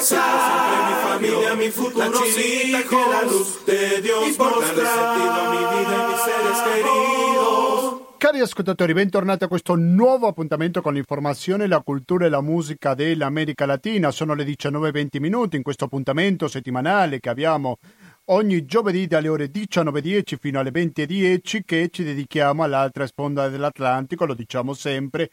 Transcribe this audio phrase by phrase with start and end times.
[0.00, 5.50] siempre mi familia, mi futuro, la chinita que la luz de Dios porta sentido a
[5.50, 8.06] mi vida y mis seres queridos.
[8.18, 13.64] Cari ascoltatori, bentornati a questo nuovo appuntamento con l'informazione, la cultura e la musica dell'America
[13.64, 14.10] Latina.
[14.10, 17.78] Sono le 19.20 minuti in questo appuntamento settimanale che abbiamo
[18.30, 24.34] ogni giovedì dalle ore 19.10 fino alle 20.10 che ci dedichiamo all'altra sponda dell'Atlantico, lo
[24.34, 25.30] diciamo sempre,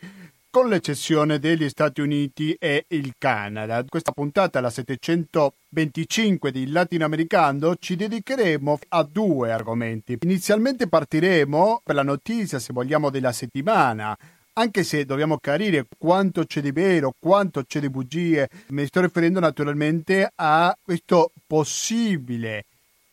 [0.56, 3.84] con l'eccezione degli Stati Uniti e il Canada.
[3.84, 10.18] Questa puntata, la 725 di Latinoamericano, ci dedicheremo a due argomenti.
[10.22, 14.18] Inizialmente partiremo per la notizia, se vogliamo, della settimana,
[14.54, 19.42] anche se dobbiamo chiarire quanto c'è di vero, quanto c'è di bugie, mi sto riferendo
[19.42, 22.64] naturalmente a questo possibile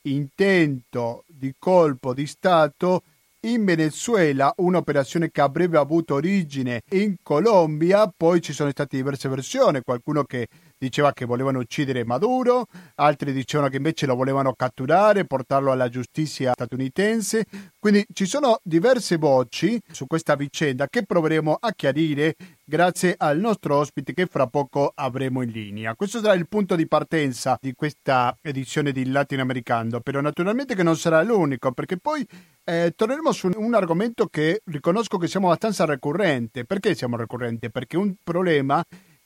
[0.02, 3.02] intento di colpo di Stato
[3.44, 9.82] in Venezuela, un'operazione che avrebbe avuto origine in Colombia, poi ci sono state diverse versioni,
[9.82, 10.46] qualcuno che
[10.82, 16.50] diceva che volevano uccidere Maduro, altri dicevano che invece lo volevano catturare, portarlo alla giustizia
[16.54, 17.44] statunitense.
[17.78, 23.76] Quindi ci sono diverse voci su questa vicenda che proveremo a chiarire grazie al nostro
[23.76, 25.94] ospite che fra poco avremo in linea.
[25.94, 30.96] Questo sarà il punto di partenza di questa edizione di Latinoamericano, però naturalmente che non
[30.96, 32.26] sarà l'unico, perché poi
[32.64, 36.64] eh, torneremo su un argomento che riconosco che siamo abbastanza ricorrente.
[36.64, 37.70] Perché siamo ricorrenti?
[37.70, 38.82] Perché un problema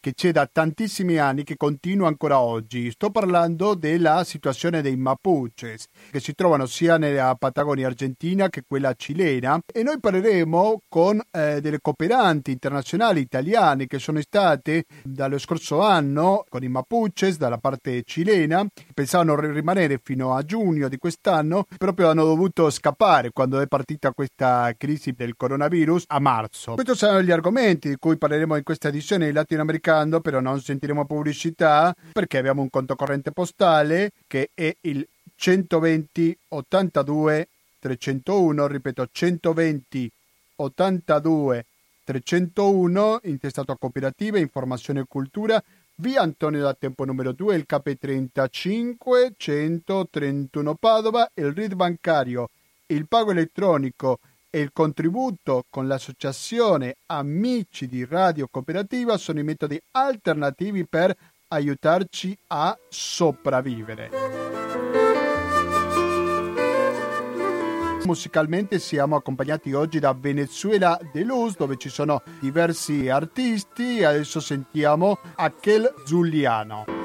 [0.07, 2.93] che c'è da tantissimi anni che continua ancora oggi.
[2.93, 8.95] Sto parlando della situazione dei Mapuches che si trovano sia nella Patagonia argentina che quella
[8.95, 15.81] cilena e noi parleremo con eh, delle cooperanti internazionali italiane che sono state dallo scorso
[15.81, 22.11] anno con i Mapuches dalla parte cilena, pensavano rimanere fino a giugno di quest'anno, proprio
[22.11, 26.75] hanno dovuto scappare quando è partita questa crisi del coronavirus a marzo.
[26.75, 31.07] Questi saranno gli argomenti di cui parleremo in questa edizione latinoamericana ascoltando, però non sentiremo
[31.07, 40.11] pubblicità perché abbiamo un conto corrente postale che è il 120 82 301, ripeto 120
[40.57, 41.67] 82
[42.05, 45.63] 301, intestato a cooperative, informazione e cultura,
[45.97, 52.51] via Antonio da Tempo numero 2, il KP35 131 Padova, il RID bancario,
[52.87, 54.21] il pago elettronico
[54.57, 61.15] e il contributo con l'associazione Amici di Radio Cooperativa sono i metodi alternativi per
[61.49, 64.09] aiutarci a sopravvivere.
[68.05, 74.03] Musicalmente siamo accompagnati oggi da Venezuela de Luz dove ci sono diversi artisti.
[74.05, 76.96] Adesso sentiamo Aquel Giuliano.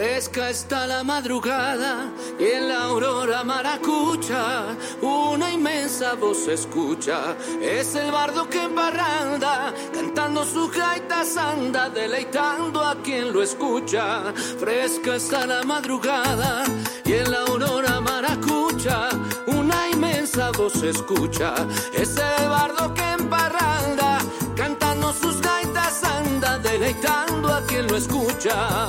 [0.00, 7.36] Fresca está la madrugada y en la aurora maracucha una inmensa voz se escucha.
[7.60, 14.32] Es el bardo que en barranda, cantando su gaita anda, deleitando a quien lo escucha.
[14.58, 16.64] Fresca está la madrugada
[17.04, 19.10] y en la aurora maracucha
[19.48, 21.52] una inmensa voz se escucha.
[21.92, 24.18] Es el bardo que en barranda,
[24.56, 28.88] cantando sus gaitas anda, deleitando a quien lo escucha.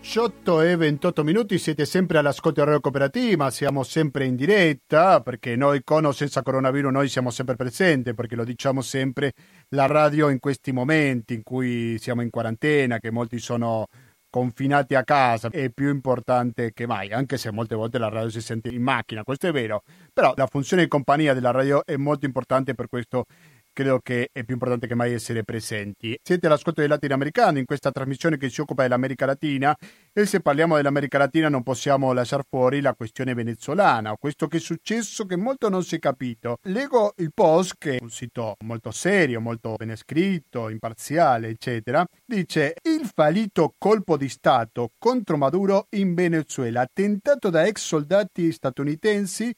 [0.00, 1.58] 18 e 28 minuti.
[1.58, 6.42] Siete sempre all'ascolto di Radio Cooperativa, siamo sempre in diretta perché noi con o senza
[6.42, 9.32] coronavirus noi siamo sempre presenti perché lo diciamo sempre
[9.70, 13.86] la radio in questi momenti in cui siamo in quarantena, che molti sono
[14.34, 18.40] confinati a casa è più importante che mai, anche se molte volte la radio si
[18.40, 22.26] sente in macchina, questo è vero, però la funzione di compagnia della radio è molto
[22.26, 23.26] importante per questo
[23.74, 26.18] credo che è più importante che mai essere presenti.
[26.22, 29.76] Siete all'ascolto del latinoamericano in questa trasmissione che si occupa dell'America Latina
[30.12, 34.60] e se parliamo dell'America Latina non possiamo lasciare fuori la questione venezuelana, questo che è
[34.60, 36.58] successo che molto non si è capito.
[36.62, 42.74] Leggo il post che è un sito molto serio, molto ben scritto, imparziale, eccetera, dice
[42.82, 49.52] il fallito colpo di Stato contro Maduro in Venezuela tentato da ex soldati statunitensi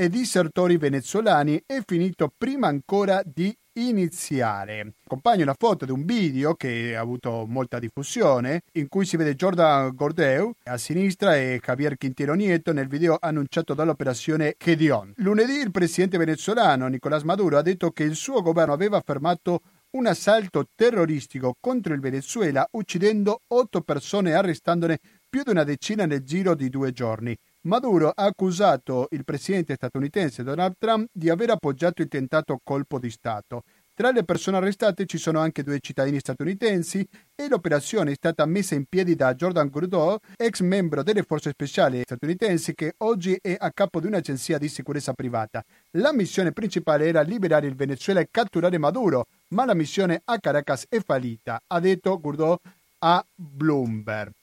[0.00, 4.94] e disertori venezuelani è finito prima ancora di iniziare.
[5.04, 9.34] Accompagna una foto di un video che ha avuto molta diffusione in cui si vede
[9.34, 15.14] Jordan Gordeu a sinistra e Javier Quintero Nieto nel video annunciato dall'operazione Gedeon.
[15.16, 20.06] Lunedì il presidente venezuelano Nicolás Maduro ha detto che il suo governo aveva fermato un
[20.06, 24.98] assalto terroristico contro il Venezuela uccidendo otto persone e arrestandone
[25.28, 27.36] più di una decina nel giro di due giorni.
[27.68, 33.10] Maduro ha accusato il presidente statunitense Donald Trump di aver appoggiato il tentato colpo di
[33.10, 33.62] Stato.
[33.92, 38.74] Tra le persone arrestate ci sono anche due cittadini statunitensi e l'operazione è stata messa
[38.74, 43.70] in piedi da Jordan Trudeau, ex membro delle forze speciali statunitensi che oggi è a
[43.72, 45.62] capo di un'agenzia di sicurezza privata.
[45.90, 50.86] La missione principale era liberare il Venezuela e catturare Maduro, ma la missione a Caracas
[50.88, 52.56] è fallita, ha detto Trudeau
[53.00, 54.37] a Bloomberg.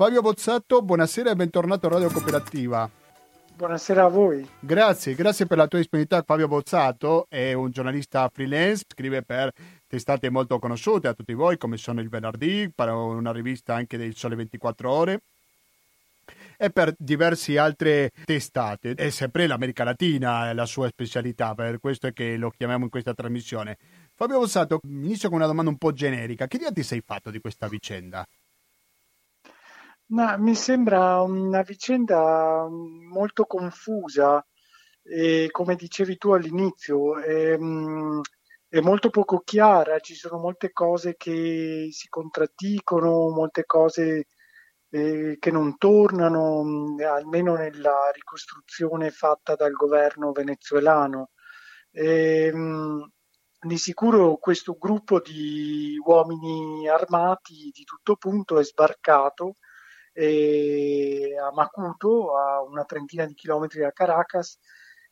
[0.00, 2.88] Fabio Bozzato, buonasera e bentornato a Radio Cooperativa.
[3.54, 4.48] Buonasera a voi.
[4.58, 6.22] Grazie, grazie per la tua disponibilità.
[6.22, 9.52] Fabio Bozzato è un giornalista freelance, scrive per
[9.86, 14.16] testate molto conosciute a tutti voi, come sono il Venerdì, per una rivista anche del
[14.16, 15.20] Sole 24 Ore
[16.56, 18.94] e per diverse altre testate.
[18.94, 23.12] È sempre l'America Latina la sua specialità, per questo è che lo chiamiamo in questa
[23.12, 23.76] trasmissione.
[24.14, 26.46] Fabio Bozzato, inizio con una domanda un po' generica.
[26.46, 28.26] Che idea ti sei fatto di questa vicenda?
[30.12, 34.44] No, mi sembra una vicenda molto confusa
[35.02, 37.56] e come dicevi tu all'inizio è,
[38.68, 44.26] è, molto poco chiara, ci sono molte cose che si contraddicono, molte cose
[44.90, 51.30] eh, che non tornano, almeno nella ricostruzione fatta dal governo venezuelano.
[51.92, 52.52] E,
[53.62, 59.56] di sicuro questo gruppo di uomini armati di tutto punto è sbarcato
[60.12, 64.58] a Macuto, a una trentina di chilometri da Caracas,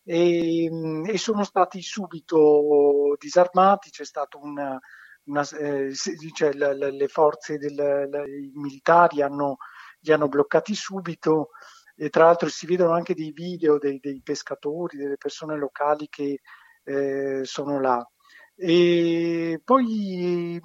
[0.05, 0.71] e,
[1.07, 4.79] e sono stati subito disarmati, c'è stato una,
[5.25, 9.57] una, eh, cioè, la, la, le forze del, la, i militari hanno,
[10.01, 11.51] li hanno bloccati subito
[11.95, 16.41] e tra l'altro si vedono anche dei video dei, dei pescatori, delle persone locali che
[16.85, 18.09] eh, sono là.
[18.57, 20.61] E poi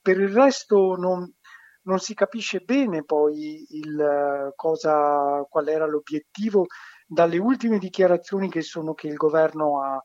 [0.00, 1.32] per il resto non,
[1.82, 6.66] non si capisce bene poi il, cosa, qual era l'obiettivo
[7.06, 10.02] dalle ultime dichiarazioni che sono che il governo ha,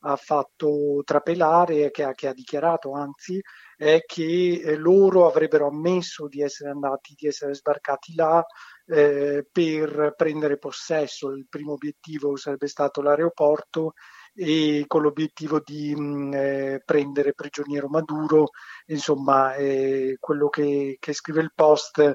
[0.00, 3.40] ha fatto trapelare, che ha, che ha dichiarato anzi,
[3.76, 8.44] è che eh, loro avrebbero ammesso di essere andati, di essere sbarcati là
[8.86, 11.30] eh, per prendere possesso.
[11.30, 13.94] Il primo obiettivo sarebbe stato l'aeroporto
[14.34, 18.50] e con l'obiettivo di mh, eh, prendere prigioniero Maduro,
[18.86, 22.14] insomma eh, quello che, che, scrive il post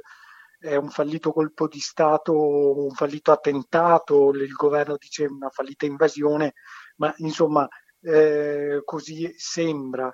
[0.60, 2.34] è un fallito colpo di Stato,
[2.86, 6.54] un fallito attentato, il governo dice una fallita invasione,
[6.98, 7.68] ma insomma
[8.02, 10.14] eh, così sembra.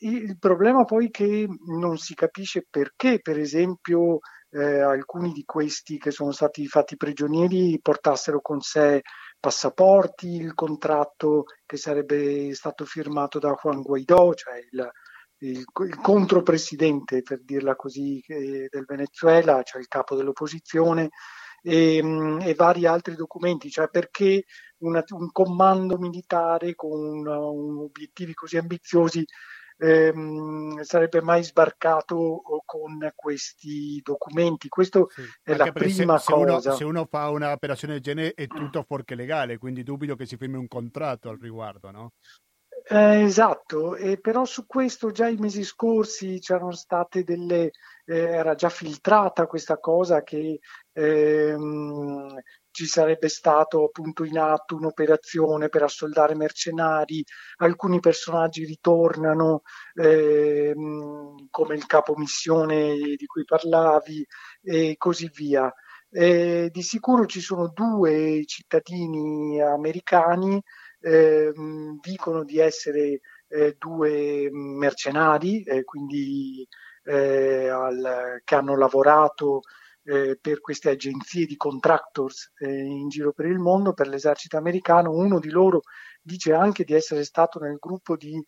[0.00, 5.98] Il problema poi è che non si capisce perché, per esempio, eh, alcuni di questi
[5.98, 9.02] che sono stati fatti prigionieri portassero con sé
[9.40, 14.90] passaporti, il contratto che sarebbe stato firmato da Juan Guaidó, cioè il,
[15.38, 21.10] il, il contropresidente, per dirla così, del Venezuela, cioè il capo dell'opposizione,
[21.62, 24.44] e, mm, e vari altri documenti, cioè perché
[24.78, 29.24] una, un comando militare con una, un obiettivi così ambiziosi
[29.78, 34.68] ehm, sarebbe mai sbarcato con questi documenti.
[34.68, 36.60] Questo sì, è la prima se, cosa.
[36.60, 40.26] Se uno, se uno fa un'operazione del genere è tutto fuorché legale, quindi dubito che
[40.26, 42.12] si firmi un contratto al riguardo, no?
[42.90, 47.72] Eh, esatto, e però su questo già i mesi scorsi c'erano state delle,
[48.06, 50.58] eh, era già filtrata questa cosa che
[50.92, 52.38] ehm,
[52.78, 57.24] ci sarebbe stato appunto in atto un'operazione per assoldare mercenari,
[57.56, 59.62] alcuni personaggi ritornano
[59.94, 64.24] ehm, come il capo missione di cui parlavi
[64.62, 65.72] e così via.
[66.08, 70.62] Eh, di sicuro ci sono due cittadini americani
[71.00, 71.52] eh,
[72.00, 76.64] dicono di essere eh, due mercenari, eh, quindi
[77.02, 79.62] eh, al, che hanno lavorato
[80.08, 85.12] eh, per queste agenzie di contractors eh, in giro per il mondo, per l'esercito americano.
[85.12, 85.82] Uno di loro
[86.20, 88.42] dice anche di essere stato nel gruppo di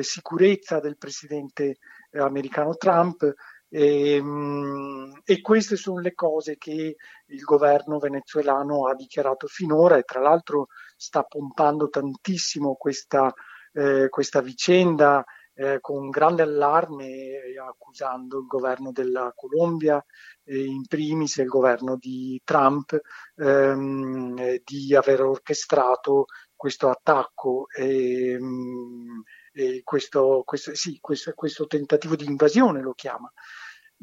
[0.00, 1.78] sicurezza del presidente
[2.12, 3.34] americano Trump,
[3.74, 6.94] e, ehm, e, queste sono le cose che
[7.26, 13.32] il governo venezuelano ha dichiarato finora e tra l'altro sta pompando tantissimo questa,
[13.72, 15.24] eh, questa vicenda
[15.54, 20.04] eh, con grande allarme, eh, accusando il governo della Colombia,
[20.44, 22.98] eh, in primis il governo di Trump,
[23.36, 27.66] ehm, eh, di aver orchestrato questo attacco.
[27.74, 29.22] E, ehm,
[29.56, 33.32] e questo, questo, sì, questo, questo, tentativo di invasione lo chiama.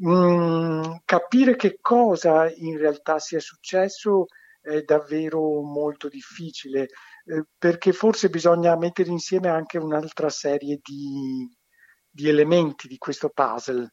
[0.06, 4.26] Mm, capire che cosa in realtà sia successo
[4.62, 6.88] è davvero molto difficile,
[7.58, 11.48] perché forse bisogna mettere insieme anche un'altra serie di,
[12.08, 13.92] di elementi di questo puzzle.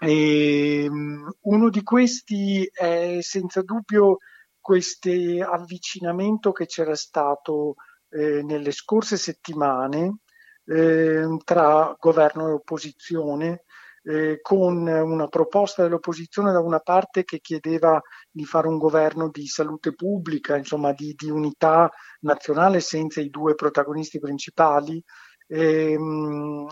[0.00, 4.18] E, um, uno di questi è senza dubbio
[4.60, 7.74] questo avvicinamento che c'era stato
[8.08, 10.18] eh, nelle scorse settimane
[10.64, 13.64] eh, tra governo e opposizione,
[14.04, 19.46] eh, con una proposta dell'opposizione da una parte che chiedeva di fare un governo di
[19.46, 25.02] salute pubblica, insomma di, di unità nazionale senza i due protagonisti principali,
[25.46, 26.66] ehm,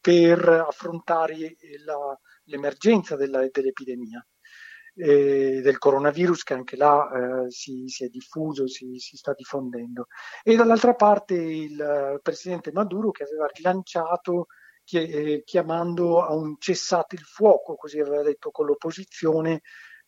[0.00, 4.24] per affrontare la, l'emergenza della, dell'epidemia.
[4.96, 10.06] eh, del coronavirus che anche là eh, si, si, è diffuso, si, si, sta diffondendo.
[10.42, 17.22] E dall'altra parte il presidente Maduro che aveva rilanciato eh, chiamando a un cessate il
[17.22, 19.62] fuoco, così aveva detto con l'opposizione,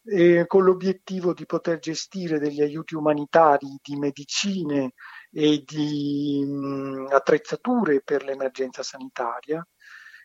[0.05, 4.93] eh, con l'obiettivo di poter gestire degli aiuti umanitari di medicine
[5.33, 9.67] e di mh, attrezzature per l'emergenza sanitaria.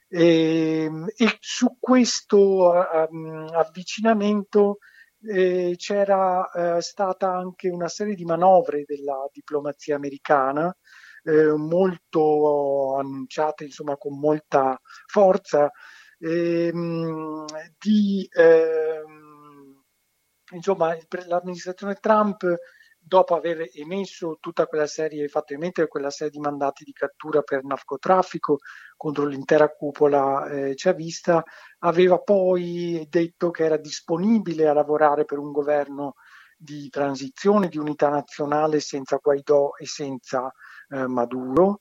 [0.08, 2.72] E, ehm, e su questo
[3.10, 4.80] um, avvicinamento
[5.24, 10.76] eh, c'era eh, stata anche una serie di manovre della diplomazia americana
[11.24, 15.72] eh, molto annunciate insomma con molta forza
[16.20, 17.46] ehm,
[17.78, 19.84] di ehm,
[20.54, 20.96] insomma
[21.28, 22.44] l'amministrazione Trump
[23.04, 27.64] dopo aver emesso tutta quella serie, fatto emettere quella serie di mandati di cattura per
[27.64, 28.60] narcotraffico
[28.96, 31.44] contro l'intera cupola eh, chavista,
[31.80, 36.14] aveva poi detto che era disponibile a lavorare per un governo
[36.56, 40.54] di transizione, di unità nazionale senza Guaidò e senza
[40.92, 41.80] eh, Maduro.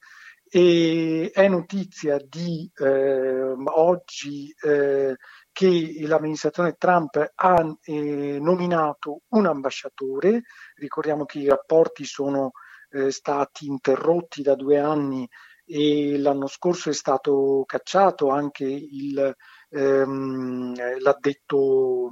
[0.53, 5.15] E è notizia di eh, oggi eh,
[5.53, 10.43] che l'amministrazione Trump ha eh, nominato un ambasciatore.
[10.75, 12.51] Ricordiamo che i rapporti sono
[12.91, 15.29] eh, stati interrotti da due anni
[15.65, 19.33] e l'anno scorso è stato cacciato anche il,
[19.69, 22.09] ehm, l'addetto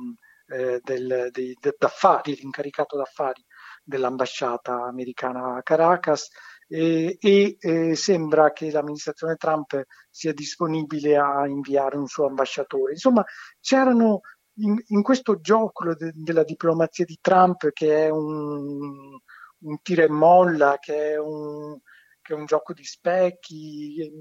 [0.46, 3.44] eh, del, dei, d'affari, l'incaricato d'affari
[3.82, 6.28] dell'ambasciata americana a Caracas
[6.68, 12.92] e, e eh, sembra che l'amministrazione Trump sia disponibile a inviare un suo ambasciatore.
[12.92, 13.24] Insomma,
[13.60, 14.20] c'erano
[14.56, 19.18] in, in questo gioco de, della diplomazia di Trump che è un,
[19.60, 21.78] un tira e molla, che è un,
[22.20, 24.12] che è un gioco di specchi,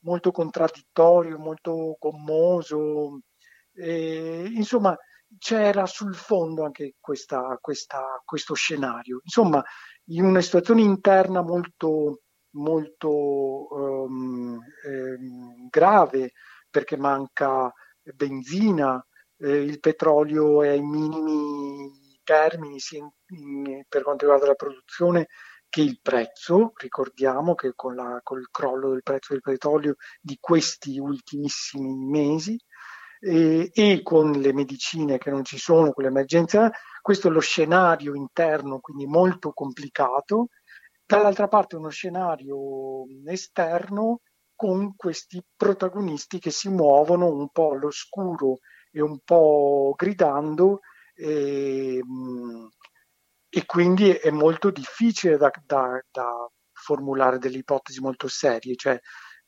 [0.00, 3.20] molto contraddittorio, molto commoso.
[3.74, 4.96] E, insomma,
[5.38, 9.20] c'era sul fondo anche questa, questa, questo scenario.
[9.22, 9.62] Insomma,
[10.06, 15.18] in una situazione interna molto, molto um, eh,
[15.70, 16.32] grave
[16.70, 17.72] perché manca
[18.14, 19.04] benzina,
[19.38, 25.28] eh, il petrolio è ai minimi termini sia in, per quanto riguarda la produzione
[25.68, 26.72] che il prezzo.
[26.76, 32.58] Ricordiamo che con, la, con il crollo del prezzo del petrolio di questi ultimissimi mesi
[33.24, 38.14] e, e con le medicine che non ci sono, con l'emergenza, questo è lo scenario
[38.14, 40.48] interno, quindi molto complicato.
[41.06, 44.20] Dall'altra parte uno scenario esterno
[44.56, 48.58] con questi protagonisti che si muovono un po' all'oscuro
[48.90, 50.80] e un po' gridando
[51.14, 52.00] e,
[53.48, 58.98] e quindi è molto difficile da, da, da, formulare delle ipotesi molto serie, cioè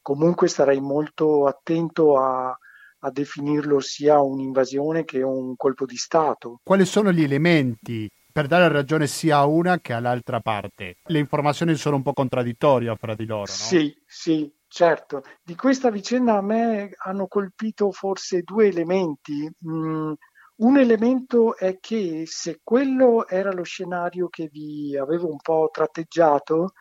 [0.01, 2.57] comunque starei molto attento a,
[3.05, 6.61] a definirlo sia un'invasione che un colpo di Stato.
[6.63, 10.97] Quali sono gli elementi per dare ragione sia a una che all'altra parte?
[11.05, 13.47] Le informazioni sono un po' contraddittorie fra di loro, no?
[13.47, 15.23] Sì, sì, certo.
[15.43, 19.49] Di questa vicenda a me hanno colpito forse due elementi.
[19.69, 20.13] Mm,
[20.57, 26.73] un elemento è che se quello era lo scenario che vi avevo un po' tratteggiato,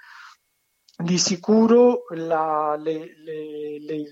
[0.96, 4.04] di sicuro la, le, le, le,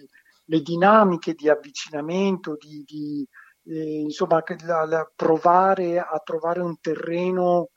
[0.51, 3.25] le dinamiche di avvicinamento, di, di
[3.63, 7.69] eh, insomma, la, la, provare a trovare un terreno,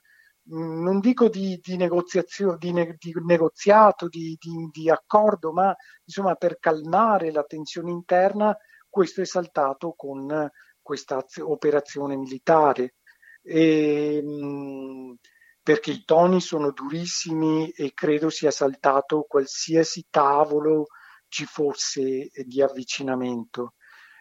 [0.43, 4.37] mh, mm, non dico di, di, di, ne, di negoziato, di,
[4.91, 5.73] accordo, ma
[6.05, 8.57] insomma per calmare la tensione interna,
[8.89, 10.51] questo è saltato con
[10.83, 12.97] questa operazione militare.
[13.41, 15.13] E, mh, mm,
[15.63, 20.87] perché i toni sono durissimi e credo sia saltato qualsiasi tavolo
[21.35, 23.75] ci fosse di avvicinamento.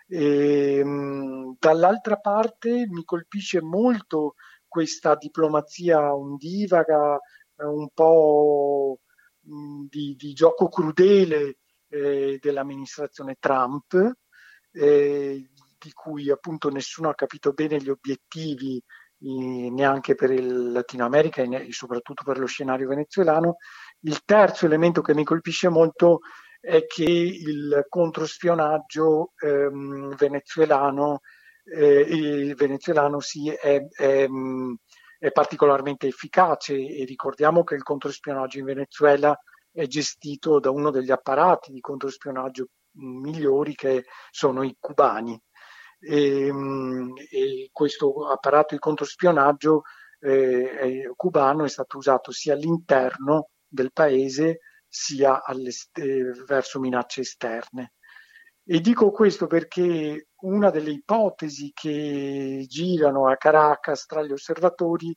[0.08, 4.34] E, ehm, dall'altra parte mi colpisce molto
[4.68, 7.20] questa diplomazia ondivaga,
[7.58, 9.00] eh, un po'
[9.40, 11.58] di, di gioco crudele
[11.90, 13.94] eh, dell'amministrazione Trump,
[14.72, 18.78] eh, di cui appunto nessuno ha capito bene gli obiettivi
[19.26, 23.58] eh, neanche per il Latino America e soprattutto per lo scenario venezuelano.
[24.00, 26.24] Il terzo elemento che mi colpisce molto è
[26.88, 31.20] che il controspionaggio ehm, venezuelano,
[31.66, 34.28] eh, venezuelano sì, è, è,
[35.20, 39.38] è, particolarmente efficace e ricordiamo che il controspionaggio in Venezuela
[39.72, 45.38] è gestito da uno degli apparati di controspionaggio migliori che sono i cubani.
[46.00, 46.52] E,
[47.30, 49.82] e questo apparato di controspionaggio
[50.20, 54.60] eh, cubano è stato usato sia all'interno del paese
[54.94, 55.42] sia
[56.46, 57.94] verso minacce esterne.
[58.64, 65.14] E dico questo perché una delle ipotesi che girano a Caracas tra gli osservatori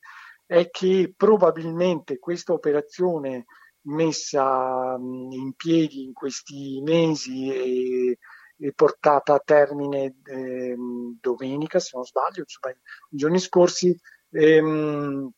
[0.47, 3.45] è che probabilmente questa operazione
[3.83, 8.19] messa in piedi in questi mesi e,
[8.57, 10.75] e portata a termine eh,
[11.21, 12.75] domenica, se non sbaglio, insomma,
[13.11, 13.95] i giorni scorsi,
[14.31, 15.31] ehm,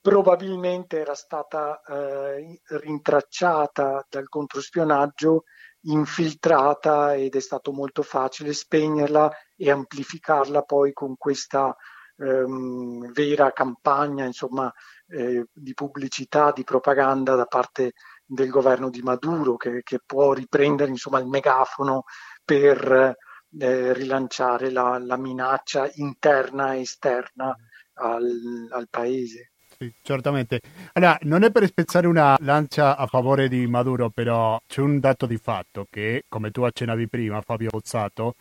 [0.00, 5.44] probabilmente era stata eh, rintracciata dal controspionaggio,
[5.82, 11.74] infiltrata ed è stato molto facile spegnerla e amplificarla poi con questa
[12.16, 14.72] ehm, vera campagna insomma,
[15.08, 17.92] eh, di pubblicità, di propaganda da parte
[18.24, 22.04] del governo di Maduro che, che può riprendere insomma, il megafono
[22.44, 23.16] per
[23.58, 27.54] eh, rilanciare la, la, minaccia interna e esterna
[27.94, 29.49] al, al paese.
[29.82, 30.60] Sì, certamente.
[30.92, 35.24] Allora, non è per spezzare una lancia a favore di Maduro, però c'è un dato
[35.24, 38.34] di fatto che, come tu accennavi prima, Fabio Bozzato,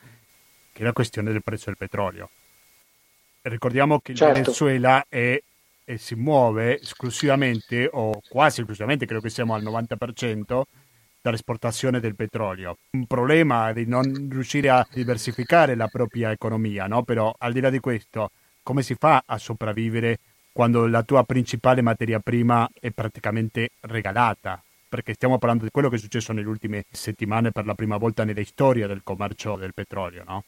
[0.74, 2.30] che è la questione del prezzo del petrolio.
[3.44, 4.38] Ricordiamo che certo.
[4.38, 5.42] il Venezuela è,
[5.86, 10.62] e si muove esclusivamente, o quasi esclusivamente, credo che siamo al 90%,
[11.22, 12.80] dall'esportazione del petrolio.
[12.92, 17.04] Un problema di non riuscire a diversificare la propria economia, no?
[17.04, 18.32] Però al di là di questo,
[18.62, 20.20] come si fa a sopravvivere
[20.52, 24.62] quando la tua principale materia prima è praticamente regalata?
[24.90, 28.24] Perché stiamo parlando di quello che è successo nelle ultime settimane per la prima volta
[28.24, 30.44] nella storia del commercio del petrolio, no?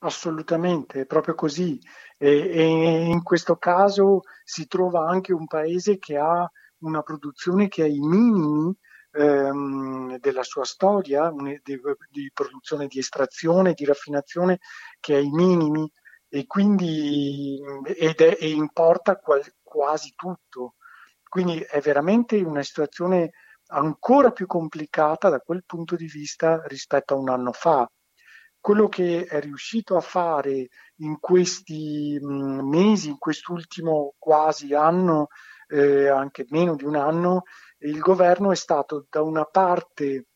[0.00, 1.78] Assolutamente, è proprio così.
[2.18, 7.82] E, e, in questo caso si trova anche un paese che ha una produzione che
[7.82, 8.74] ha i minimi
[9.12, 11.60] ehm, della sua storia, di,
[12.10, 14.58] di, produzione di estrazione, di raffinazione,
[14.98, 15.90] che ha i minimi
[16.34, 20.76] e quindi ed è, e importa qual, quasi tutto.
[21.28, 23.32] Quindi è veramente una situazione
[23.66, 27.86] ancora più complicata da quel punto di vista rispetto a un anno fa
[28.58, 35.26] quello che è riuscito a fare in questi mesi, in quest'ultimo quasi anno,
[35.66, 37.42] eh, anche meno di un anno,
[37.78, 40.26] il governo è stato da una parte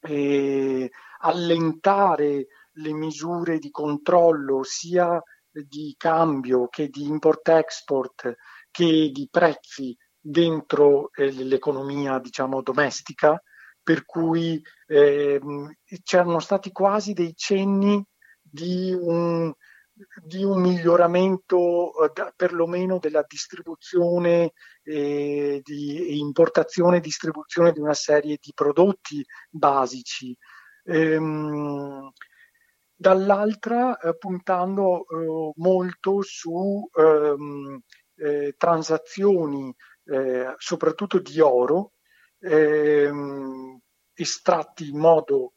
[0.00, 8.34] eh, allentare le misure di controllo sia di cambio che di import-export
[8.70, 13.40] che di prezzi dentro eh, l'economia diciamo domestica
[13.84, 15.40] per cui eh,
[16.02, 18.02] c'erano stati quasi dei cenni
[18.40, 19.52] di un,
[20.24, 28.38] di un miglioramento eh, perlomeno della distribuzione e di importazione e distribuzione di una serie
[28.40, 30.34] di prodotti basici.
[30.84, 32.10] Ehm,
[32.96, 37.80] dall'altra eh, puntando eh, molto su ehm,
[38.16, 41.92] eh, transazioni eh, soprattutto di oro
[42.40, 43.78] ehm,
[44.14, 45.54] estratti in modo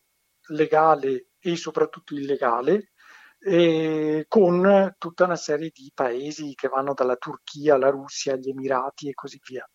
[0.49, 2.91] legale e soprattutto illegale,
[4.27, 9.13] con tutta una serie di paesi che vanno dalla Turchia alla Russia, agli Emirati e
[9.13, 9.65] così via.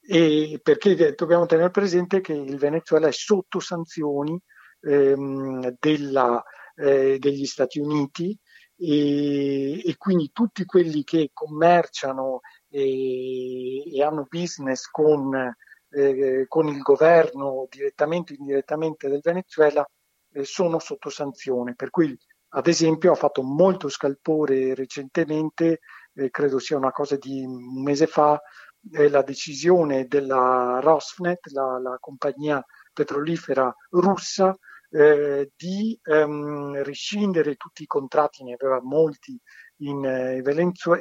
[0.00, 4.40] E perché dobbiamo tenere presente che il Venezuela è sotto sanzioni
[4.80, 6.42] ehm, della,
[6.76, 8.36] eh, degli Stati Uniti
[8.76, 15.54] e, e, quindi tutti quelli che commerciano e, e hanno business con
[15.94, 19.88] eh, con il governo direttamente o indirettamente del Venezuela
[20.32, 21.74] eh, sono sotto sanzione.
[21.74, 22.16] Per cui,
[22.50, 25.80] ad esempio, ha fatto molto scalpore recentemente,
[26.14, 28.40] eh, credo sia una cosa di un mese fa,
[28.92, 34.56] eh, la decisione della Rosneft, la, la compagnia petrolifera russa,
[34.94, 39.36] eh, di ehm, rescindere tutti i contratti, ne aveva molti
[39.78, 40.42] in, eh,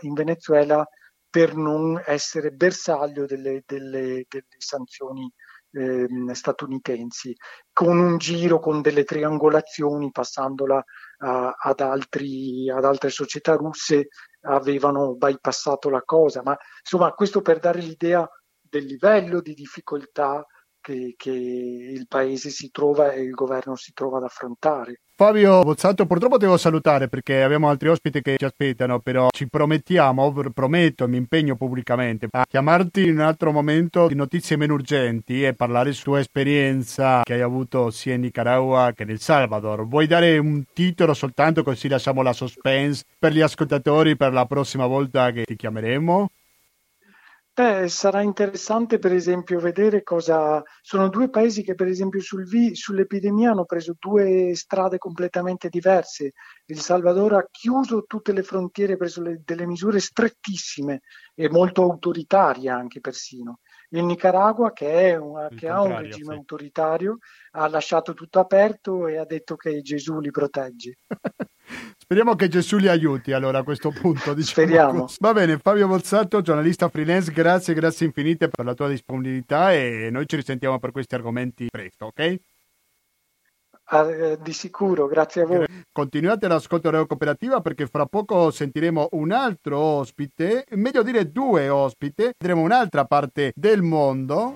[0.01, 0.87] in Venezuela,
[1.29, 5.31] per non essere bersaglio delle, delle, delle sanzioni
[5.71, 7.35] eh, statunitensi,
[7.71, 14.09] con un giro, con delle triangolazioni, passandola uh, ad, altri, ad altre società russe,
[14.41, 16.41] avevano bypassato la cosa.
[16.43, 18.27] Ma insomma, questo per dare l'idea
[18.59, 20.45] del livello di difficoltà
[20.83, 24.99] che, che, il paese si trova e il governo si trova ad affrontare.
[25.15, 30.33] Fabio Bozzato, purtroppo devo salutare perché abbiamo altri ospiti che ci aspettano, però ci promettiamo,
[30.53, 35.53] prometto, mi impegno pubblicamente a chiamarti in un altro momento di notizie meno urgenti e
[35.53, 39.87] parlare sulla tua esperienza che hai avuto sia in Nicaragua che nel Salvador.
[39.87, 44.87] Vuoi dare un titolo soltanto così lasciamo la suspense per gli ascoltatori per la prossima
[44.87, 46.27] volta che ti chiameremo?
[47.55, 50.61] Beh, sarà interessante per esempio vedere cosa...
[50.81, 52.73] Sono due paesi che per esempio sul vi...
[52.75, 56.33] sull'epidemia hanno preso due strade completamente diverse.
[56.65, 59.41] Il Salvador ha chiuso tutte le frontiere, preso le...
[59.45, 61.01] delle misure strettissime
[61.35, 63.59] e molto autoritarie anche persino.
[63.93, 66.39] Il Nicaragua, che, è un, che ha un regime sì.
[66.39, 67.17] autoritario,
[67.51, 70.97] ha lasciato tutto aperto e ha detto che Gesù li protegge.
[71.97, 74.33] Speriamo che Gesù li aiuti allora a questo punto.
[74.33, 75.01] Diciamo Speriamo.
[75.01, 75.17] Così.
[75.19, 80.27] Va bene, Fabio Bozzato, giornalista freelance, grazie, grazie infinite per la tua disponibilità e noi
[80.27, 82.39] ci risentiamo per questi argomenti presto, ok?
[83.85, 85.65] Ah, eh, di sicuro, grazie a voi.
[85.91, 92.33] Continuate l'ascolto Radio Cooperativa perché fra poco sentiremo un altro ospite, meglio dire due ospite,
[92.37, 94.53] vedremo un'altra parte del mondo,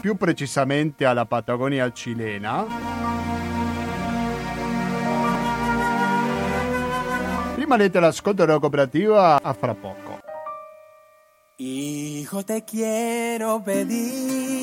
[0.00, 2.66] più precisamente alla Patagonia cilena.
[7.56, 10.18] Rimanete all'ascolto Radio Cooperativa a fra poco.
[11.56, 14.59] Hijo, te quiero pedir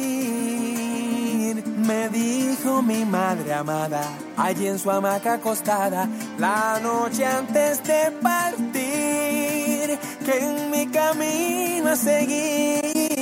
[1.78, 4.02] Me dijo mi madre amada,
[4.36, 6.10] allí en su hamaca acostada,
[6.40, 13.16] la noche antes de partir, que en mi camino a seguir,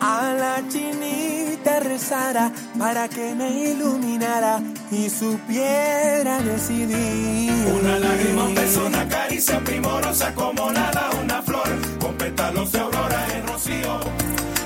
[0.00, 7.52] a la chinita rezara para que me iluminara y supiera decidir.
[7.80, 11.68] Una lágrima, un beso, una caricia primorosa como nada, una flor
[12.00, 14.00] con pétalos de aurora en rocío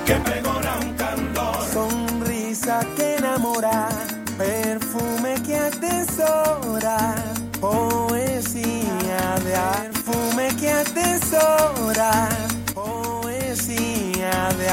[0.06, 0.14] que
[4.36, 7.14] perfume que atesora,
[7.58, 12.28] poesía de perfume que atesora,
[12.74, 14.68] poesía de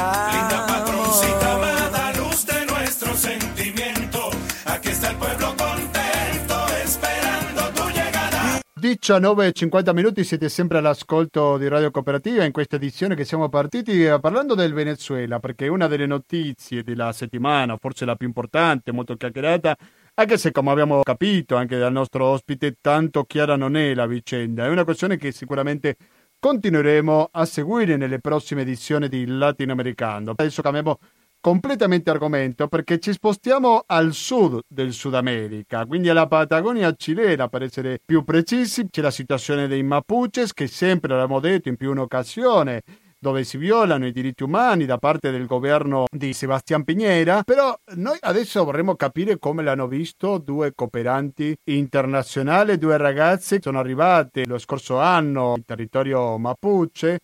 [8.83, 13.47] 19 e 50 minuti siete sempre all'ascolto di Radio Cooperativa in questa edizione che siamo
[13.47, 18.91] partiti eh, parlando del Venezuela perché una delle notizie della settimana, forse la più importante,
[18.91, 19.77] molto chiacchierata,
[20.15, 24.65] anche se come abbiamo capito anche dal nostro ospite tanto chiara non è la vicenda,
[24.65, 25.95] è una questione che sicuramente
[26.37, 30.31] continueremo a seguire nelle prossime edizioni di Latinoamericano.
[30.35, 30.99] Adesso cambiamo
[31.43, 37.63] completamente argomento perché ci spostiamo al sud del Sud America, quindi alla Patagonia cilena per
[37.63, 38.87] essere più precisi.
[38.89, 42.81] C'è la situazione dei Mapuches che sempre l'abbiamo detto in più un'occasione
[43.19, 48.17] dove si violano i diritti umani da parte del governo di Sebastián Piñera, però noi
[48.21, 54.57] adesso vorremmo capire come l'hanno visto due cooperanti internazionali, due ragazze che sono arrivate lo
[54.57, 57.19] scorso anno in territorio Mapuche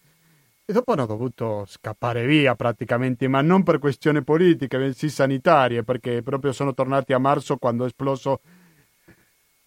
[0.70, 6.22] e dopo hanno dovuto scappare via praticamente, ma non per questioni politiche, bensì sanitarie, perché
[6.22, 8.42] proprio sono tornati a marzo quando è esploso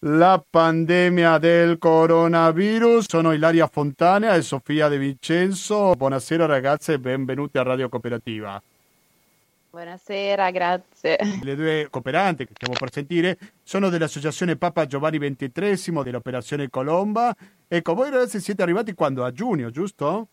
[0.04, 3.08] la pandemia del coronavirus.
[3.08, 5.92] Sono Ilaria Fontana e Sofia De Vincenzo.
[5.96, 8.62] Buonasera ragazze e benvenuti a Radio Cooperativa.
[9.70, 11.18] Buonasera, grazie.
[11.42, 17.34] Le due cooperanti che stiamo per sentire sono dell'associazione Papa Giovanni XXIII dell'Operazione Colomba.
[17.66, 19.24] Ecco, voi ragazzi siete arrivati quando?
[19.24, 20.28] A giugno, giusto?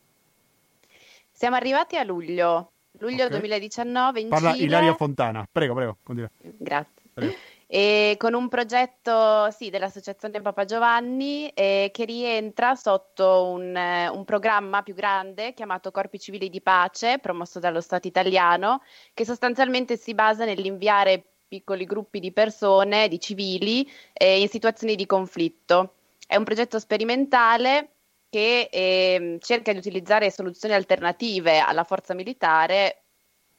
[1.40, 3.40] Siamo arrivati a luglio, luglio okay.
[3.40, 4.66] 2019 in Parla Cile.
[4.66, 6.30] Ilaria Fontana, prego, prego, continua.
[6.38, 7.02] Grazie.
[7.14, 7.34] Prego.
[7.66, 14.26] E con un progetto sì, dell'Associazione Papa Giovanni eh, che rientra sotto un, eh, un,
[14.26, 18.82] programma più grande chiamato Corpi Civili di Pace, promosso dallo Stato italiano,
[19.14, 25.06] che sostanzialmente si basa nell'inviare piccoli gruppi di persone, di civili, eh, in situazioni di
[25.06, 25.94] conflitto.
[26.28, 27.99] È un progetto sperimentale
[28.30, 33.04] che eh, cerca di utilizzare soluzioni alternative alla forza militare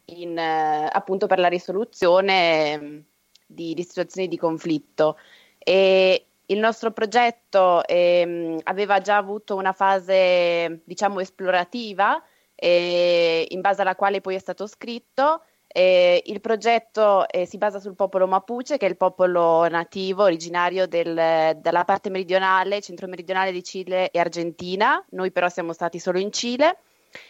[0.07, 3.03] in, eh, appunto per la risoluzione eh,
[3.47, 5.19] di, di, situazioni di conflitto.
[5.59, 12.23] E il nostro progetto ehm, aveva già avuto una fase, diciamo, esplorativa,
[12.55, 17.79] eh, in base alla quale poi è stato scritto eh, il progetto eh, si basa
[17.79, 23.63] sul popolo Mapuche, che è il popolo nativo originario del, della parte meridionale, centro-meridionale di
[23.63, 25.03] Cile e Argentina.
[25.11, 26.79] Noi però siamo stati solo in Cile.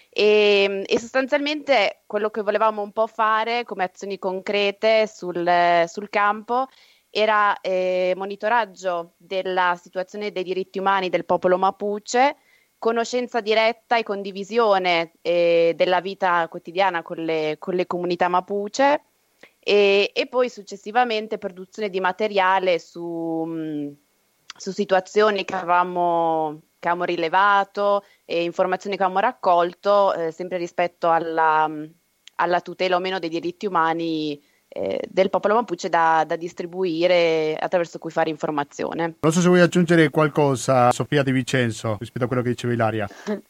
[0.09, 6.67] E, e, sostanzialmente quello che volevamo un po' fare come azioni concrete sul, sul campo
[7.11, 12.37] era eh, monitoraggio della situazione dei diritti umani del popolo Mapuche
[12.81, 19.03] conoscenza diretta e condivisione eh, della vita quotidiana con le, con le comunità mapuche
[19.59, 23.97] e, e, poi successivamente produzione di materiale su, mh,
[24.57, 31.11] su situazioni che avevamo, che avevamo rilevato e informazioni che avevamo raccolto eh, sempre rispetto
[31.11, 31.71] alla,
[32.37, 37.99] alla tutela o meno dei diritti umani eh, del popolo Mapuche da, da, distribuire attraverso
[37.99, 39.17] cui fare informazione.
[39.21, 43.09] Non so se vuoi aggiungere qualcosa, Sofia Di Vincenzo, rispetto a quello che diceva Ilaria.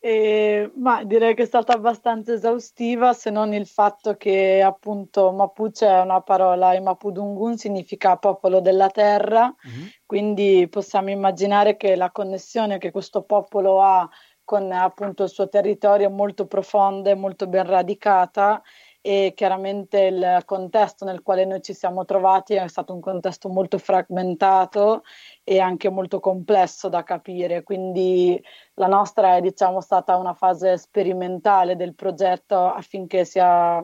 [0.00, 5.88] Eh, ma direi che è stata abbastanza esaustiva, se non il fatto che appunto Mapuche
[5.88, 9.86] è una parola in Mapudungun, significa popolo della terra, mm-hmm.
[10.06, 14.08] quindi possiamo immaginare che la connessione che questo popolo ha
[14.44, 18.62] con appunto il suo territorio molto profonda e molto ben radicata
[19.08, 23.78] e chiaramente il contesto nel quale noi ci siamo trovati è stato un contesto molto
[23.78, 25.02] frammentato
[25.44, 28.38] e anche molto complesso da capire, quindi
[28.74, 33.82] la nostra è diciamo stata una fase sperimentale del progetto affinché sia,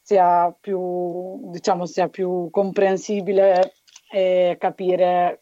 [0.00, 3.72] sia più diciamo sia più comprensibile
[4.08, 5.40] e capire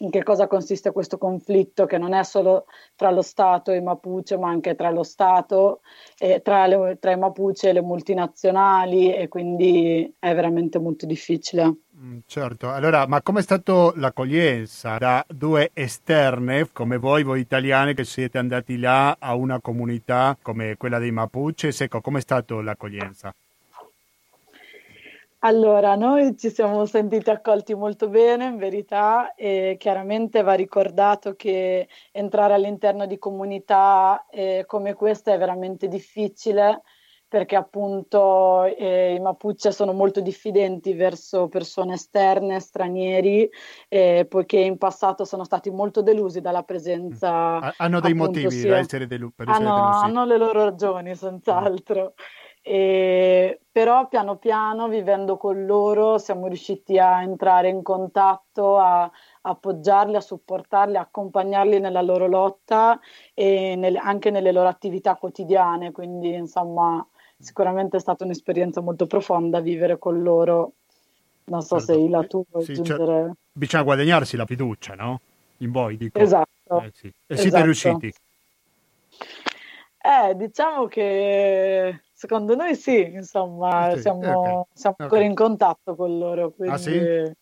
[0.00, 3.82] in che cosa consiste questo conflitto che non è solo tra lo Stato e i
[3.82, 5.80] Mapuche, ma anche tra lo Stato,
[6.18, 11.76] e tra, le, tra i Mapuche e le multinazionali e quindi è veramente molto difficile.
[11.96, 18.04] Mm, certo, allora, ma com'è stata l'accoglienza da due esterne come voi, voi italiani che
[18.04, 21.74] siete andati là a una comunità come quella dei Mapuche?
[21.78, 23.34] Ecco, com'è stata l'accoglienza?
[25.42, 31.88] Allora, noi ci siamo sentiti accolti molto bene, in verità, e chiaramente va ricordato che
[32.12, 36.82] entrare all'interno di comunità eh, come questa è veramente difficile
[37.30, 43.48] perché appunto eh, i Mapuche sono molto diffidenti verso persone esterne, stranieri,
[43.86, 47.60] eh, poiché in passato sono stati molto delusi dalla presenza.
[47.60, 47.68] Mm.
[47.76, 48.78] Hanno dei appunto, motivi sia...
[48.78, 50.04] essere delu- per essere delusi.
[50.04, 52.02] Hanno le loro ragioni, senz'altro.
[52.02, 52.49] Mm.
[52.62, 59.10] E, però piano piano vivendo con loro siamo riusciti a entrare in contatto, a,
[59.42, 63.00] appoggiarli, a supportarli, a accompagnarli nella loro lotta
[63.32, 65.92] e nel, anche nelle loro attività quotidiane.
[65.92, 67.04] Quindi insomma
[67.38, 70.72] sicuramente è stata un'esperienza molto profonda vivere con loro.
[71.44, 71.92] Non so certo.
[71.94, 73.06] se Ila tu vuoi sì, aggiungere...
[73.06, 73.36] Certo.
[73.52, 75.20] Bisogna guadagnarsi la fiducia, no?
[75.58, 76.18] In voi, dico.
[76.18, 76.80] Esatto.
[76.82, 77.06] Eh, sì.
[77.08, 77.64] E siete esatto.
[77.64, 78.14] riusciti?
[80.02, 84.62] Eh, diciamo che secondo noi sì, insomma, sì, siamo, okay.
[84.74, 85.06] siamo okay.
[85.06, 86.50] ancora in contatto con loro.
[86.50, 86.74] Quindi...
[86.74, 87.38] Ah sì?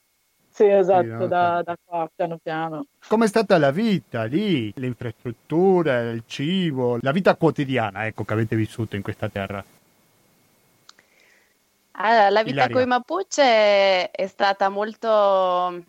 [0.50, 2.86] Sì, esatto, sì, da, da, qua, piano piano.
[3.08, 8.54] Com'è stata la vita lì, le infrastrutture, il cibo, la vita quotidiana, ecco, che avete
[8.54, 9.64] vissuto in questa terra?
[11.92, 15.84] Allora, la vita con i Mapuche è stata molto,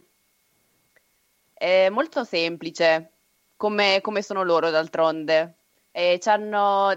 [1.53, 3.11] è molto semplice,
[3.55, 5.58] come, come sono loro d'altronde.
[5.99, 6.17] E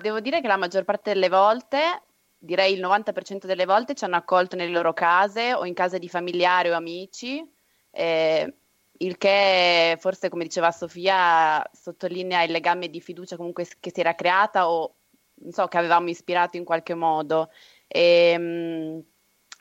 [0.01, 2.03] devo dire che la maggior parte delle volte,
[2.39, 6.09] direi il 90% delle volte, ci hanno accolto nelle loro case o in case di
[6.09, 7.45] familiari o amici,
[7.91, 8.55] eh,
[8.99, 14.15] il che forse, come diceva Sofia, sottolinea il legame di fiducia comunque che si era
[14.15, 14.95] creata o
[15.51, 17.51] so, che avevamo ispirato in qualche modo.
[17.89, 19.05] E, um,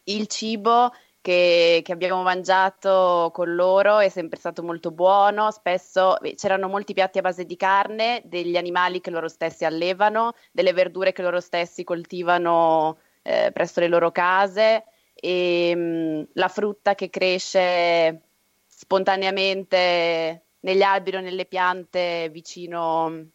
[0.04, 6.68] il cibo che, che, abbiamo mangiato con loro è sempre stato molto buono, spesso c'erano
[6.68, 11.22] molti piatti a base di carne, degli animali che loro stessi allevano, delle verdure che
[11.22, 14.86] loro stessi coltivano eh, presso le loro case.
[15.14, 18.22] E mh, mm, la frutta che cresce
[18.66, 23.30] spontaneamente negli alberi o nelle piante vicino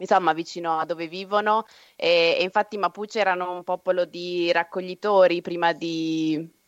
[0.00, 1.66] insomma vicino a dove vivono.
[1.96, 6.58] E, e infatti i Mapuche erano un popolo di raccoglitori prima di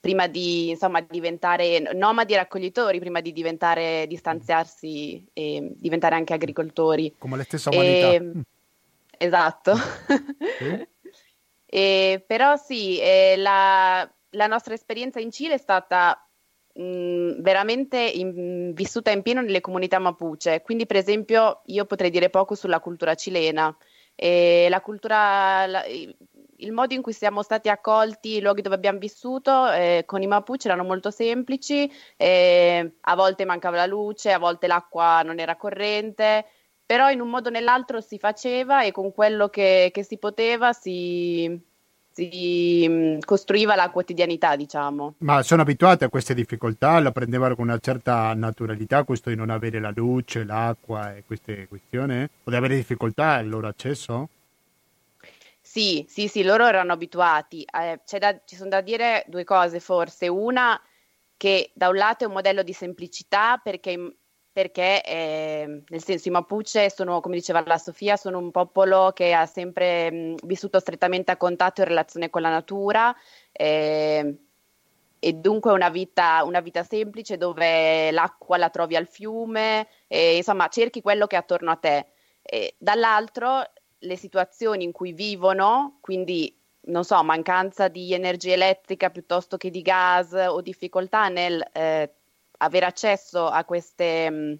[0.00, 7.14] prima di insomma, diventare nomadi raccoglitori, prima di diventare, distanziarsi e diventare anche agricoltori.
[7.18, 8.12] Come la stessa umanità.
[8.12, 8.32] E,
[9.18, 9.74] esatto.
[10.58, 10.86] Sì.
[11.66, 16.24] e, però sì, eh, la, la, nostra esperienza in Cile è stata
[16.74, 20.62] mh, veramente in, vissuta in pieno nelle comunità mapuche.
[20.62, 23.76] Quindi, per esempio, io potrei dire poco sulla cultura cilena.
[24.20, 25.84] E la cultura, la,
[26.58, 30.26] il modo in cui siamo stati accolti, i luoghi dove abbiamo vissuto eh, con i
[30.26, 35.56] Mapuche erano molto semplici, eh, a volte mancava la luce, a volte l'acqua non era
[35.56, 36.46] corrente,
[36.84, 40.72] però in un modo o nell'altro si faceva e con quello che, che si poteva
[40.72, 41.60] si,
[42.10, 45.14] si mm, costruiva la quotidianità, diciamo.
[45.18, 46.98] Ma sono abituati a queste difficoltà?
[46.98, 51.68] La prendevano con una certa naturalità, questo di non avere la luce, l'acqua e queste
[51.68, 52.22] questioni?
[52.22, 54.28] O di avere difficoltà al loro accesso?
[55.78, 57.62] Sì, sì, sì, loro erano abituati.
[57.62, 60.26] Eh, da, ci sono da dire due cose forse.
[60.26, 60.80] Una,
[61.36, 64.16] che da un lato è un modello di semplicità perché,
[64.50, 69.32] perché eh, nel senso i Mapuche sono, come diceva la Sofia, sono un popolo che
[69.32, 73.14] ha sempre mh, vissuto strettamente a contatto in relazione con la natura.
[73.52, 74.36] Eh,
[75.20, 80.66] e dunque una vita, una vita, semplice dove l'acqua la trovi al fiume, e, insomma
[80.68, 82.06] cerchi quello che è attorno a te.
[82.42, 83.62] E, dall'altro
[84.00, 86.54] le situazioni in cui vivono, quindi
[86.88, 92.14] non so, mancanza di energia elettrica piuttosto che di gas o difficoltà nel eh,
[92.58, 94.58] avere accesso a queste,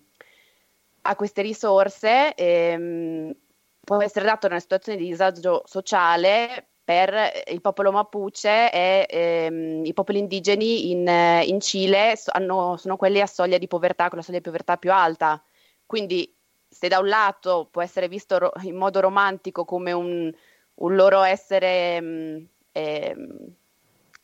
[1.02, 3.34] a queste risorse, ehm,
[3.80, 7.14] può essere data una situazione di disagio sociale per
[7.48, 11.06] il popolo Mapuche e ehm, i popoli indigeni in,
[11.44, 14.92] in Cile hanno, sono quelli a soglia di povertà, con la soglia di povertà più
[14.92, 15.42] alta.
[15.84, 16.34] Quindi
[16.78, 20.32] se da un lato può essere visto ro- in modo romantico come un,
[20.74, 22.00] un loro essere...
[22.00, 23.16] Mh, eh,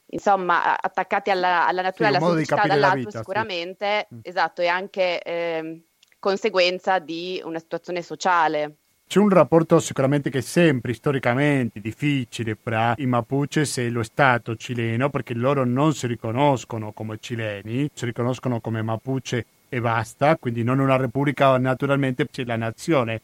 [0.06, 4.14] insomma, attaccati alla, alla natura e alla semplicità, dall'altro vita, sicuramente, sì.
[4.14, 4.18] Mm.
[4.22, 5.80] esatto, è anche eh,
[6.20, 8.76] conseguenza di una situazione sociale.
[9.06, 14.56] C'è un rapporto sicuramente che è sempre storicamente difficile fra i Mapuches e lo Stato
[14.56, 20.62] cileno perché loro non si riconoscono come cileni, si riconoscono come Mapuche e basta, quindi
[20.62, 23.20] non una repubblica, naturalmente c'è la nazione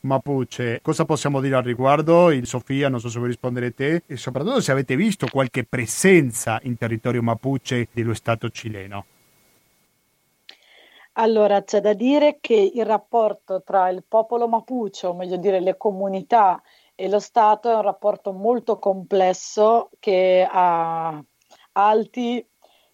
[0.00, 0.80] Mapuche.
[0.82, 2.30] Cosa possiamo dire al riguardo?
[2.30, 6.58] Il Sofia, non so se vuoi rispondere te, e soprattutto se avete visto qualche presenza
[6.64, 9.04] in territorio Mapuche dello Stato cileno.
[11.16, 15.76] Allora, c'è da dire che il rapporto tra il popolo Mapuche, o meglio dire le
[15.76, 16.60] comunità
[16.94, 21.22] e lo Stato, è un rapporto molto complesso che ha
[21.72, 22.44] alti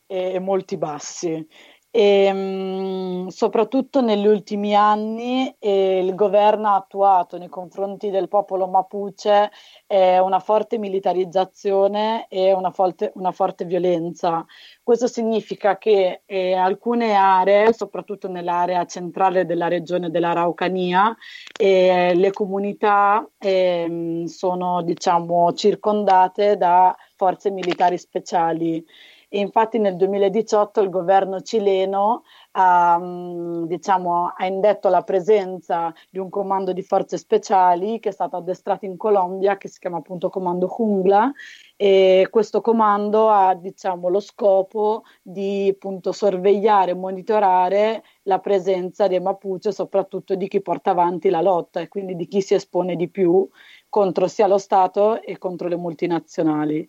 [0.07, 1.47] e molti bassi.
[1.91, 8.67] E, mh, soprattutto negli ultimi anni eh, il governo ha attuato nei confronti del popolo
[8.67, 9.51] Mapuche
[9.87, 14.45] eh, una forte militarizzazione e una forte, una forte violenza.
[14.83, 21.17] Questo significa che eh, alcune aree, soprattutto nell'area centrale della regione dell'Araucania,
[21.59, 28.85] eh, le comunità ehm, sono diciamo, circondate da forze militari speciali
[29.31, 36.19] e infatti nel 2018 il governo cileno ha, mm, diciamo, ha indetto la presenza di
[36.19, 40.31] un comando di forze speciali che è stato addestrato in Colombia, che si chiama appunto
[40.31, 41.31] Comando Jungla,
[41.77, 49.21] e questo comando ha diciamo, lo scopo di appunto sorvegliare e monitorare la presenza dei
[49.21, 53.09] Mapuche, soprattutto di chi porta avanti la lotta e quindi di chi si espone di
[53.09, 53.47] più
[53.91, 56.89] contro sia lo Stato e contro le multinazionali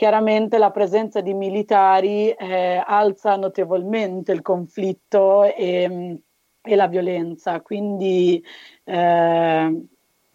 [0.00, 6.22] chiaramente la presenza di militari eh, alza notevolmente il conflitto e,
[6.62, 8.42] e la violenza, quindi
[8.84, 9.84] eh,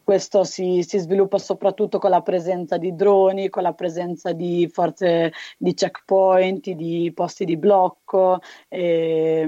[0.04, 5.34] questo si, si, sviluppa soprattutto con la presenza di droni, con la presenza di forze
[5.58, 9.48] di checkpoint, di posti di blocco, e,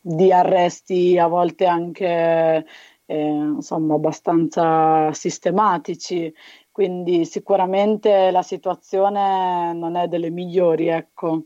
[0.00, 2.64] di arresti a volte anche
[3.06, 6.32] eh, insomma abbastanza sistematici
[6.74, 11.42] quindi sicuramente la situazione non è delle migliori, ecco.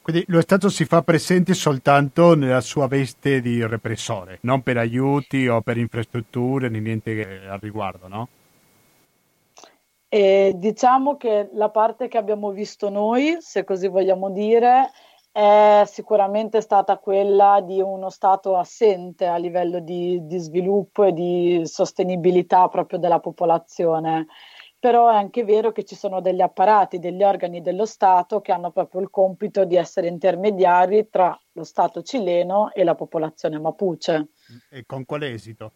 [0.00, 5.46] Quindi lo Stato si fa presente soltanto nella sua veste di repressore, non per aiuti
[5.48, 8.28] o per infrastrutture né niente al riguardo, no?
[10.08, 14.90] E diciamo che la parte che abbiamo visto noi, se così vogliamo dire,
[15.30, 21.60] è sicuramente stata quella di uno Stato assente a livello di, di sviluppo e di
[21.64, 24.26] sostenibilità proprio della popolazione
[24.80, 28.70] però è anche vero che ci sono degli apparati, degli organi dello Stato che hanno
[28.70, 34.28] proprio il compito di essere intermediari tra lo Stato cileno e la popolazione mapuche.
[34.70, 35.72] E con quale esito?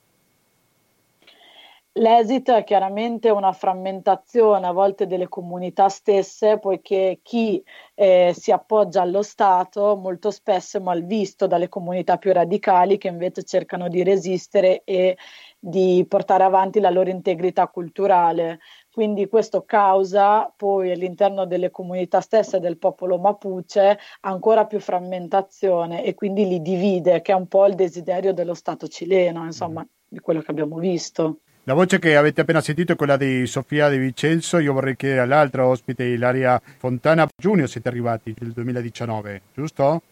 [1.96, 7.62] L'esito è chiaramente una frammentazione a volte delle comunità stesse, poiché chi
[7.94, 13.44] eh, si appoggia allo Stato molto spesso è malvisto dalle comunità più radicali che invece
[13.44, 15.16] cercano di resistere e
[15.56, 18.58] di portare avanti la loro integrità culturale.
[18.94, 26.14] Quindi questo causa poi all'interno delle comunità stesse del popolo mapuche ancora più frammentazione e
[26.14, 29.86] quindi li divide, che è un po' il desiderio dello Stato cileno, insomma, mm.
[30.06, 31.38] di quello che abbiamo visto.
[31.64, 35.22] La voce che avete appena sentito è quella di Sofia De Vincenzo, io vorrei chiedere
[35.22, 37.26] all'altra ospite, Ilaria Fontana.
[37.36, 40.02] Giugno siete arrivati, nel 2019, giusto?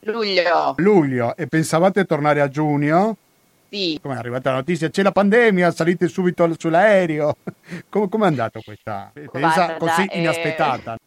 [0.00, 0.74] Luglio.
[0.78, 3.18] Luglio, e pensavate tornare a giugno?
[3.70, 3.98] Sì.
[4.00, 4.88] Come è arrivata la notizia?
[4.88, 7.36] C'è la pandemia, salite subito sull'aereo.
[7.88, 10.94] Come, è andato questa esperienza così eh, inaspettata?
[10.94, 11.04] Eh...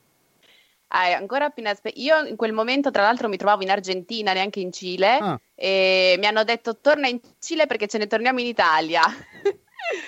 [0.91, 2.01] Ah, ancora più inaspettata.
[2.01, 5.39] Io in quel momento, tra l'altro, mi trovavo in Argentina, neanche in Cile, ah.
[5.53, 9.03] e mi hanno detto torna in Cile perché ce ne torniamo in Italia.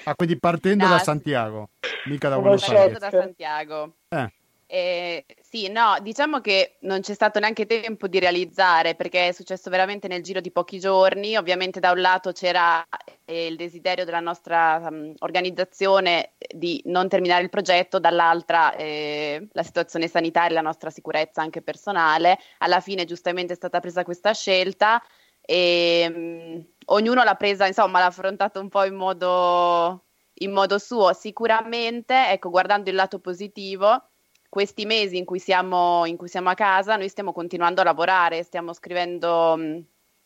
[0.05, 1.69] ah, quindi partendo no, da Santiago,
[2.05, 2.97] mica da Buenos Aires.
[2.97, 3.93] Partendo da Santiago.
[4.09, 4.31] Eh.
[4.73, 9.69] Eh, sì, no, diciamo che non c'è stato neanche tempo di realizzare perché è successo
[9.69, 11.36] veramente nel giro di pochi giorni.
[11.36, 12.81] Ovviamente da un lato c'era
[13.25, 19.63] eh, il desiderio della nostra um, organizzazione di non terminare il progetto, dall'altra eh, la
[19.63, 22.39] situazione sanitaria e la nostra sicurezza anche personale.
[22.59, 25.03] Alla fine giustamente è stata presa questa scelta
[25.41, 30.05] e um, ognuno l'ha presa, insomma, l'ha affrontata un po' in modo,
[30.36, 31.11] in modo suo.
[31.11, 34.05] Sicuramente, ecco, guardando il lato positivo
[34.52, 38.43] questi mesi in cui, siamo, in cui siamo a casa, noi stiamo continuando a lavorare,
[38.43, 39.84] stiamo scrivendo mh,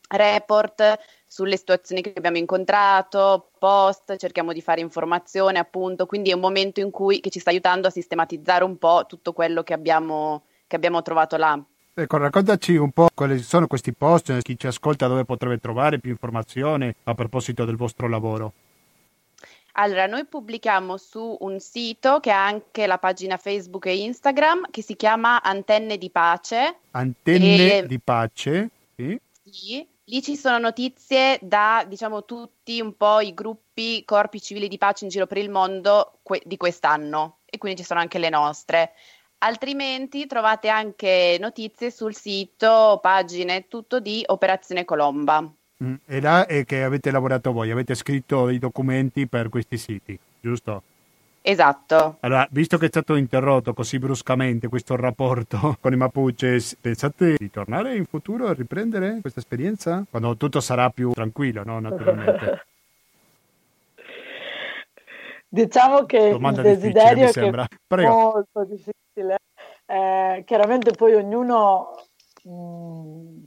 [0.07, 0.97] report
[1.27, 6.79] sulle situazioni che abbiamo incontrato, post, cerchiamo di fare informazione appunto, quindi è un momento
[6.79, 10.75] in cui che ci sta aiutando a sistematizzare un po' tutto quello che abbiamo, che
[10.75, 11.63] abbiamo trovato là.
[11.93, 16.09] Ecco, raccontaci un po' quali sono questi post, chi ci ascolta dove potrebbe trovare più
[16.09, 18.53] informazioni a proposito del vostro lavoro.
[19.77, 24.81] Allora, noi pubblichiamo su un sito che ha anche la pagina Facebook e Instagram che
[24.81, 26.77] si chiama Antenne di Pace.
[26.91, 27.85] Antenne e...
[27.85, 29.19] di Pace, sì.
[29.43, 34.77] Sì, lì ci sono notizie da, diciamo, tutti un po' i gruppi corpi civili di
[34.77, 38.29] pace in giro per il mondo que- di quest'anno e quindi ci sono anche le
[38.29, 38.93] nostre.
[39.39, 45.53] Altrimenti trovate anche notizie sul sito, pagine, tutto di Operazione Colomba.
[45.83, 50.17] Mm, e là è che avete lavorato voi, avete scritto i documenti per questi siti,
[50.39, 50.83] giusto?
[51.41, 52.17] Esatto.
[52.21, 57.51] Allora, visto che è stato interrotto così bruscamente questo rapporto con i Mapuche, pensate di
[57.51, 60.03] tornare in futuro a riprendere questa esperienza?
[60.09, 61.79] Quando tutto sarà più tranquillo, no?
[61.79, 62.65] Naturalmente.
[65.47, 67.51] diciamo che Domanda il desiderio è
[68.07, 69.37] molto difficile.
[69.85, 71.95] Eh, chiaramente poi ognuno
[72.43, 73.43] mh, mm,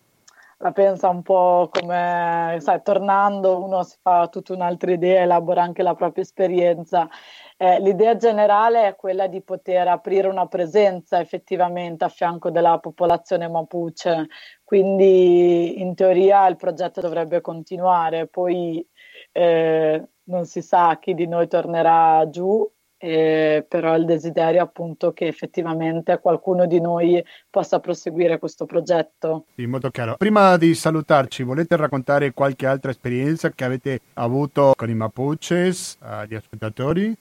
[0.61, 5.83] la pensa un po' come, sai, tornando uno si fa tutta un'altra idea, elabora anche
[5.83, 7.09] la propria esperienza.
[7.57, 13.49] Eh, l'idea generale è quella di poter aprire una presenza effettivamente a fianco della popolazione
[13.49, 14.27] mapuche,
[14.65, 18.87] quindi in teoria il progetto dovrebbe continuare, poi
[19.33, 22.69] eh, non si sa chi di noi tornerà giù
[22.99, 29.47] eh, però il desiderio appunto che effettivamente qualcuno di noi possa proseguire questo progetto.
[29.57, 30.17] In modo chiaro.
[30.17, 36.35] Prima di salutarci, volete raccontare qualche altra esperienza che avete avuto con i Mapuches, agli
[36.35, 37.17] ascoltatori?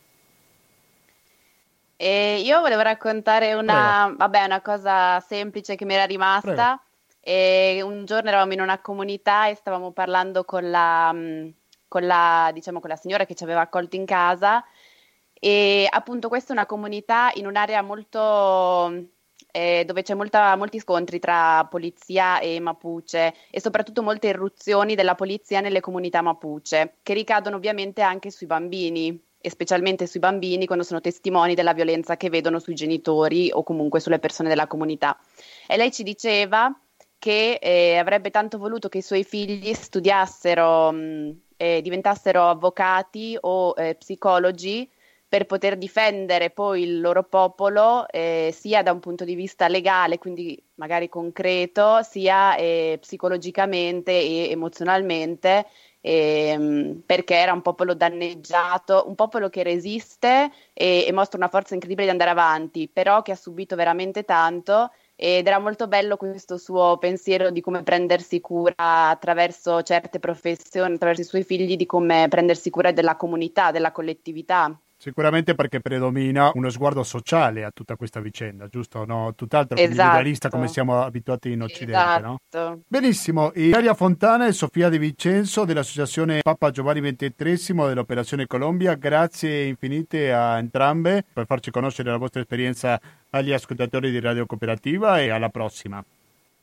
[1.95, 6.81] E io volevo raccontare una, vabbè, una cosa semplice che mi era rimasta.
[7.19, 11.13] E un giorno eravamo in una comunità e stavamo parlando con la,
[11.87, 14.63] con la, diciamo, con la signora che ci aveva accolto in casa
[15.39, 19.09] e appunto questa è una comunità in un'area molto
[19.51, 25.15] eh, dove c'è molta, molti scontri tra polizia e Mapuche e soprattutto molte irruzioni della
[25.15, 30.83] polizia nelle comunità Mapuche, che ricadono ovviamente anche sui bambini e specialmente sui bambini quando
[30.83, 35.17] sono testimoni della violenza che vedono sui genitori o comunque sulle persone della comunità.
[35.67, 36.71] E lei ci diceva
[37.17, 43.73] che eh, avrebbe tanto voluto che i suoi figli studiassero, mh, eh, diventassero avvocati o
[43.75, 44.87] eh, psicologi
[45.27, 50.17] per poter difendere poi il loro popolo eh, sia da un punto di vista legale,
[50.17, 55.65] quindi magari concreto, sia eh, psicologicamente e emozionalmente,
[55.99, 61.73] eh, perché era un popolo danneggiato, un popolo che resiste e, e mostra una forza
[61.73, 66.57] incredibile di andare avanti, però che ha subito veramente tanto ed era molto bello questo
[66.57, 72.27] suo pensiero di come prendersi cura attraverso certe professioni, attraverso i suoi figli, di come
[72.29, 74.79] prendersi cura della comunità, della collettività.
[74.99, 79.05] Sicuramente perché predomina uno sguardo sociale a tutta questa vicenda, giusto?
[79.05, 79.33] No?
[79.35, 80.01] Tutt'altro che esatto.
[80.01, 82.57] individualista come siamo abituati in Occidente, esatto.
[82.57, 82.81] no?
[82.87, 90.33] Benissimo, Ilaria Fontana e Sofia Di Vincenzo dell'Associazione Papa Giovanni XXIII dell'Operazione Colombia, grazie infinite
[90.33, 95.49] a entrambe per farci conoscere la vostra esperienza agli ascoltatori di Radio Cooperativa e alla
[95.49, 96.03] prossima.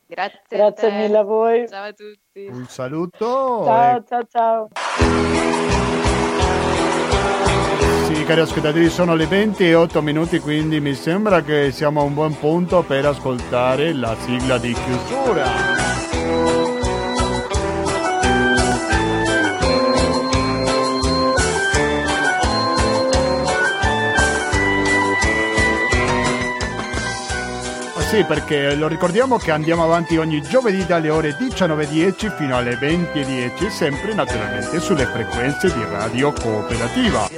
[0.07, 1.69] Grazie, grazie mille a voi.
[1.69, 2.47] Ciao a tutti.
[2.51, 3.65] Un saluto.
[3.65, 4.03] Ciao, e...
[4.07, 5.94] ciao, ciao.
[8.27, 12.15] Cari ascoltatori, sono le 20 e 8 minuti, quindi mi sembra che siamo a un
[12.15, 15.94] buon punto per ascoltare la sigla di chiusura.
[28.15, 33.69] Sì, perché lo ricordiamo che andiamo avanti ogni giovedì dalle ore 19.10 fino alle 20.10,
[33.71, 37.29] sempre naturalmente sulle frequenze di Radio Cooperativa.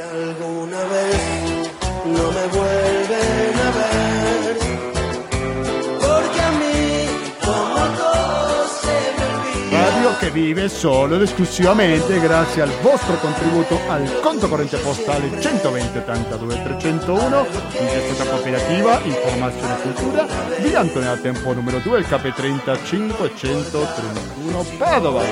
[10.26, 16.62] Che vive solo ed esclusivamente grazie al vostro contributo al conto corrente postale 120 82
[16.62, 17.46] 301
[17.78, 20.26] in gestione cooperativa, informazione e cultura,
[20.58, 25.22] via Antonio Tempo numero 2, il KP30 531 Padova.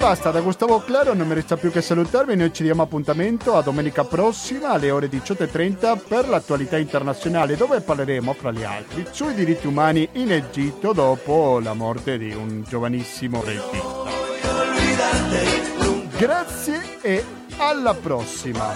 [0.00, 3.60] basta, da Gustavo Claro non mi resta più che salutarvi, noi ci diamo appuntamento a
[3.60, 9.66] domenica prossima alle ore 18.30 per l'attualità internazionale dove parleremo fra gli altri sui diritti
[9.66, 14.08] umani in Egitto dopo la morte di un giovanissimo regista.
[16.16, 17.22] Grazie e
[17.58, 18.74] alla prossima!